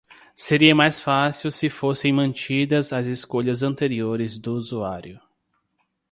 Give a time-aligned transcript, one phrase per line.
[0.35, 5.21] Seria mais fácil se fossem mantidas as escolhas anteriores do usuário.